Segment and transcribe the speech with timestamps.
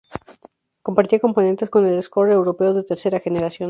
[0.81, 3.59] Compartía componentes con el Escort europeo de tercera generación.